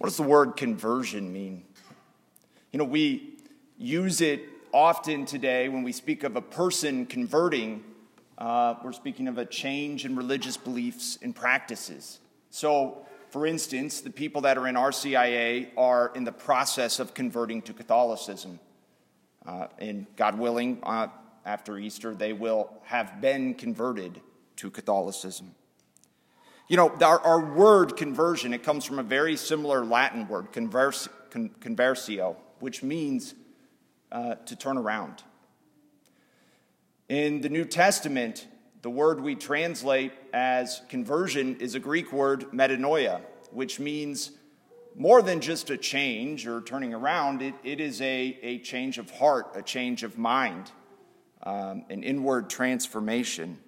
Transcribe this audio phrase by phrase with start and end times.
[0.00, 1.62] What does the word conversion mean?
[2.72, 3.34] You know, we
[3.76, 4.42] use it
[4.72, 7.84] often today when we speak of a person converting,
[8.38, 12.18] uh, we're speaking of a change in religious beliefs and practices.
[12.48, 17.60] So, for instance, the people that are in RCIA are in the process of converting
[17.60, 18.58] to Catholicism.
[19.44, 21.08] Uh, and God willing, uh,
[21.44, 24.22] after Easter, they will have been converted
[24.56, 25.54] to Catholicism.
[26.70, 31.08] You know, our, our word conversion, it comes from a very similar Latin word, convers,
[31.30, 33.34] con, conversio, which means
[34.12, 35.24] uh, to turn around.
[37.08, 38.46] In the New Testament,
[38.82, 44.30] the word we translate as conversion is a Greek word, metanoia, which means
[44.94, 49.10] more than just a change or turning around, it, it is a, a change of
[49.10, 50.70] heart, a change of mind,
[51.42, 53.58] um, an inward transformation.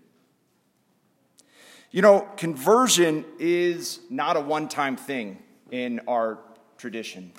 [1.94, 6.38] You know, conversion is not a one time thing in our
[6.78, 7.32] tradition.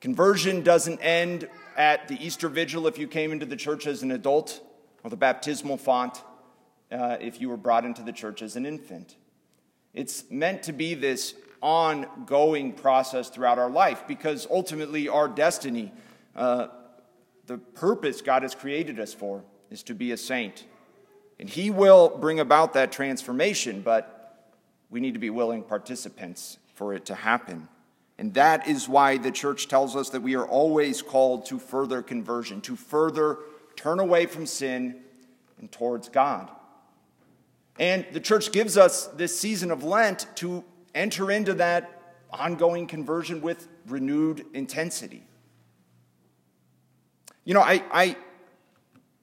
[0.00, 4.10] Conversion doesn't end at the Easter Vigil if you came into the church as an
[4.10, 4.62] adult,
[5.02, 6.22] or the baptismal font
[6.90, 9.16] uh, if you were brought into the church as an infant.
[9.92, 15.92] It's meant to be this ongoing process throughout our life because ultimately our destiny,
[16.34, 16.68] uh,
[17.44, 20.64] the purpose God has created us for, is to be a saint.
[21.38, 24.50] And He will bring about that transformation, but
[24.90, 27.68] we need to be willing participants for it to happen.
[28.18, 32.02] And that is why the church tells us that we are always called to further
[32.02, 33.38] conversion, to further
[33.76, 35.00] turn away from sin
[35.58, 36.48] and towards God.
[37.78, 40.62] And the church gives us this season of Lent to
[40.94, 45.24] enter into that ongoing conversion with renewed intensity.
[47.44, 48.16] You know, I, I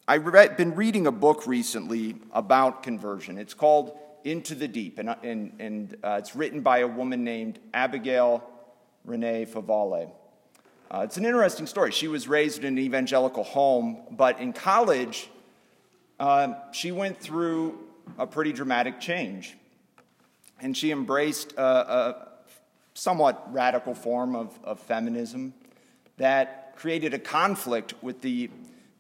[0.07, 3.37] I've been reading a book recently about conversion.
[3.37, 7.59] It's called Into the Deep, and, and, and uh, it's written by a woman named
[7.71, 8.43] Abigail
[9.05, 10.11] Renee Favale.
[10.89, 11.91] Uh, it's an interesting story.
[11.91, 15.29] She was raised in an evangelical home, but in college,
[16.19, 17.77] uh, she went through
[18.17, 19.55] a pretty dramatic change.
[20.59, 22.27] And she embraced a, a
[22.95, 25.53] somewhat radical form of, of feminism
[26.17, 28.49] that created a conflict with the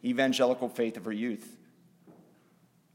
[0.03, 1.57] evangelical faith of her youth.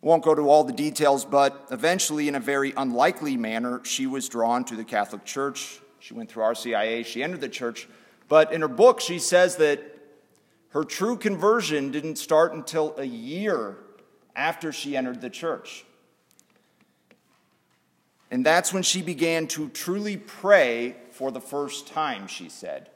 [0.02, 4.06] I won't go to all the details, but eventually, in a very unlikely manner, she
[4.06, 5.80] was drawn to the Catholic Church.
[5.98, 7.88] She went through RCIA, she entered the church.
[8.28, 9.80] But in her book, she says that
[10.70, 13.78] her true conversion didn't start until a year
[14.34, 15.84] after she entered the church.
[18.30, 22.90] And that's when she began to truly pray for the first time, she said.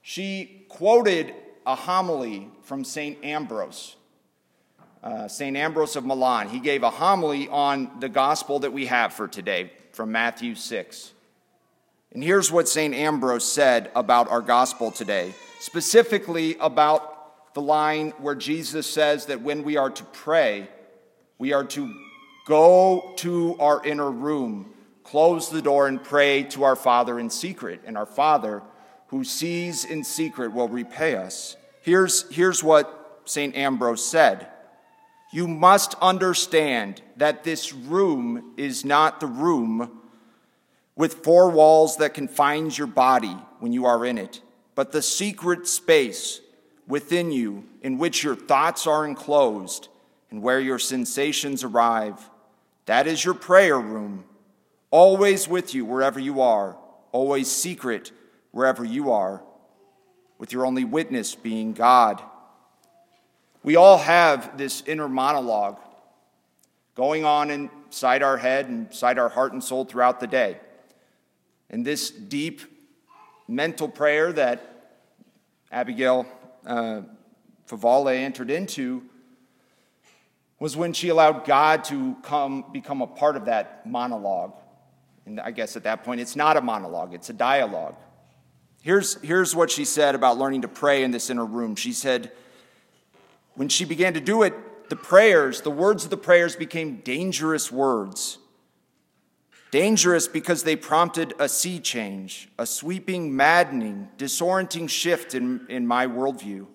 [0.00, 1.34] She quoted
[1.66, 3.22] a homily from St.
[3.24, 3.96] Ambrose.
[5.02, 5.56] Uh, St.
[5.56, 6.48] Ambrose of Milan.
[6.48, 11.12] He gave a homily on the gospel that we have for today from Matthew 6.
[12.12, 12.94] And here's what St.
[12.94, 19.64] Ambrose said about our gospel today, specifically about the line where Jesus says that when
[19.64, 20.68] we are to pray,
[21.38, 21.92] we are to
[22.46, 24.72] go to our inner room,
[25.02, 27.80] close the door, and pray to our Father in secret.
[27.84, 28.62] And our Father,
[29.08, 31.56] who sees in secret will repay us.
[31.82, 33.56] Here's, here's what St.
[33.56, 34.48] Ambrose said
[35.32, 40.00] You must understand that this room is not the room
[40.96, 44.40] with four walls that confines your body when you are in it,
[44.74, 46.40] but the secret space
[46.86, 49.88] within you in which your thoughts are enclosed
[50.30, 52.30] and where your sensations arrive.
[52.86, 54.24] That is your prayer room,
[54.90, 56.76] always with you wherever you are,
[57.12, 58.12] always secret
[58.56, 59.42] wherever you are,
[60.38, 62.22] with your only witness being God.
[63.62, 65.78] We all have this inner monologue
[66.94, 70.58] going on inside our head and inside our heart and soul throughout the day.
[71.68, 72.62] And this deep
[73.46, 74.96] mental prayer that
[75.70, 76.24] Abigail
[76.64, 77.02] uh,
[77.68, 79.02] Favale entered into
[80.58, 84.54] was when she allowed God to come become a part of that monologue.
[85.26, 87.96] And I guess at that point, it's not a monologue, it's a dialogue.
[88.86, 91.74] Here's, here's what she said about learning to pray in this inner room.
[91.74, 92.30] She said,
[93.56, 94.54] when she began to do it,
[94.88, 98.38] the prayers, the words of the prayers became dangerous words.
[99.72, 106.06] Dangerous because they prompted a sea change, a sweeping, maddening, disorienting shift in, in my
[106.06, 106.68] worldview.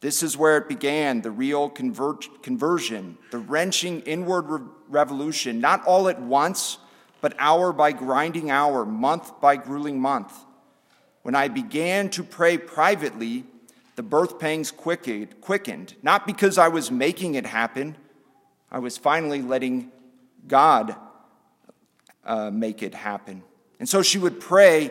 [0.00, 4.60] This is where it began the real conversion, the wrenching inward re-
[4.90, 6.76] revolution, not all at once,
[7.22, 10.44] but hour by grinding hour, month by grueling month.
[11.24, 13.44] When I began to pray privately,
[13.96, 17.96] the birth pangs quickened, not because I was making it happen.
[18.70, 19.90] I was finally letting
[20.46, 20.94] God
[22.24, 23.42] uh, make it happen.
[23.80, 24.90] And so she would pray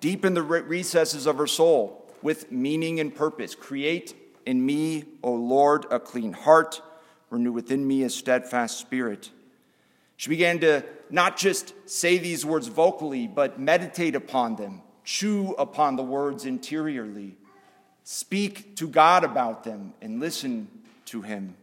[0.00, 3.54] deep in the recesses of her soul with meaning and purpose.
[3.54, 4.14] Create
[4.46, 6.80] in me, O Lord, a clean heart,
[7.28, 9.30] renew within me a steadfast spirit.
[10.16, 15.94] She began to not just say these words vocally, but meditate upon them, chew upon
[15.94, 17.36] the words interiorly,
[18.02, 20.68] speak to God about them, and listen
[21.06, 21.56] to Him.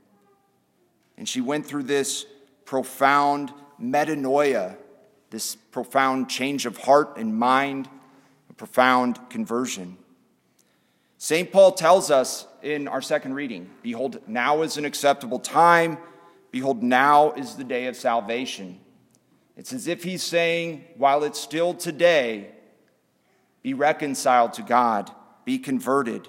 [1.18, 2.26] And she went through this
[2.64, 4.78] profound metanoia,
[5.30, 7.90] this profound change of heart and mind,
[8.50, 9.98] a profound conversion.
[11.18, 11.52] St.
[11.52, 15.98] Paul tells us in our second reading Behold, now is an acceptable time.
[16.52, 18.80] Behold, now is the day of salvation.
[19.58, 22.54] It's as if he's saying, while it's still today,
[23.64, 25.10] be reconciled to God,
[25.46, 26.28] be converted.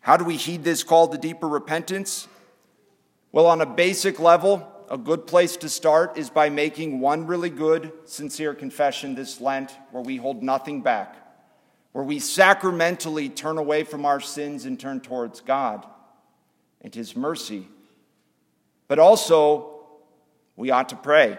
[0.00, 2.26] How do we heed this call to deeper repentance?
[3.30, 7.50] Well, on a basic level, a good place to start is by making one really
[7.50, 11.16] good, sincere confession this Lent where we hold nothing back,
[11.92, 15.86] where we sacramentally turn away from our sins and turn towards God
[16.80, 17.68] and His mercy.
[18.88, 19.80] But also,
[20.54, 21.38] we ought to pray.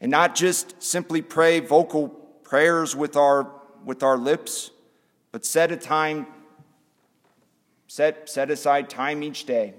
[0.00, 2.21] And not just simply pray vocal
[2.52, 3.50] prayers with our,
[3.82, 4.72] with our lips,
[5.30, 6.26] but set a time,
[7.86, 9.72] set, set aside time each day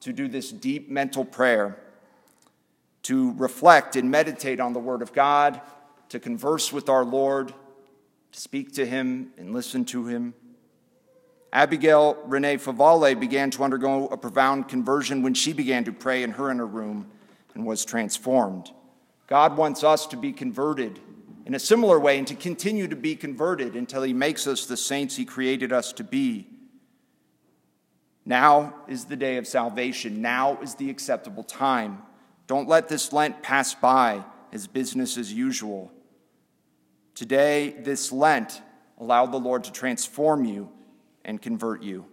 [0.00, 1.78] to do this deep mental prayer,
[3.02, 5.60] to reflect and meditate on the Word of God,
[6.08, 7.52] to converse with our Lord,
[8.32, 10.32] to speak to Him and listen to Him.
[11.52, 16.30] Abigail Renee Favale began to undergo a profound conversion when she began to pray in
[16.30, 17.10] her inner room
[17.54, 18.70] and was transformed.
[19.26, 20.98] God wants us to be converted
[21.46, 24.76] in a similar way and to continue to be converted until He makes us the
[24.76, 26.48] saints He created us to be.
[28.24, 30.20] Now is the day of salvation.
[30.20, 32.02] Now is the acceptable time.
[32.46, 35.90] Don't let this Lent pass by as business as usual.
[37.14, 38.60] Today, this Lent,
[38.98, 40.70] allow the Lord to transform you
[41.24, 42.06] and convert you.